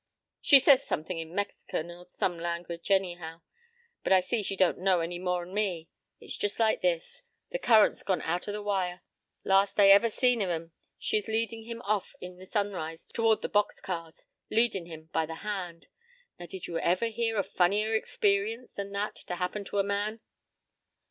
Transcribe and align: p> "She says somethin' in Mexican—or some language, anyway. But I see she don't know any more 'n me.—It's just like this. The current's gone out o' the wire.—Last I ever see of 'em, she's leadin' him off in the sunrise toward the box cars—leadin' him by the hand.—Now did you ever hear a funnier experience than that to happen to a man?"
p> 0.41 0.47
"She 0.47 0.59
says 0.59 0.83
somethin' 0.83 1.19
in 1.19 1.35
Mexican—or 1.35 2.07
some 2.07 2.39
language, 2.39 2.89
anyway. 2.89 3.35
But 4.03 4.11
I 4.13 4.19
see 4.19 4.41
she 4.41 4.55
don't 4.55 4.79
know 4.79 4.99
any 5.01 5.19
more 5.19 5.43
'n 5.43 5.53
me.—It's 5.53 6.35
just 6.37 6.59
like 6.59 6.81
this. 6.81 7.21
The 7.51 7.59
current's 7.59 8.01
gone 8.01 8.23
out 8.23 8.47
o' 8.47 8.51
the 8.51 8.63
wire.—Last 8.63 9.79
I 9.79 9.89
ever 9.89 10.09
see 10.09 10.33
of 10.41 10.49
'em, 10.49 10.71
she's 10.97 11.27
leadin' 11.27 11.65
him 11.65 11.83
off 11.83 12.15
in 12.19 12.37
the 12.39 12.47
sunrise 12.47 13.09
toward 13.13 13.43
the 13.43 13.47
box 13.49 13.79
cars—leadin' 13.79 14.87
him 14.87 15.09
by 15.13 15.27
the 15.27 15.35
hand.—Now 15.45 16.47
did 16.47 16.65
you 16.65 16.79
ever 16.79 17.05
hear 17.05 17.37
a 17.37 17.43
funnier 17.43 17.93
experience 17.93 18.71
than 18.73 18.91
that 18.93 19.13
to 19.27 19.35
happen 19.35 19.63
to 19.65 19.77
a 19.77 19.83
man?" 19.83 20.19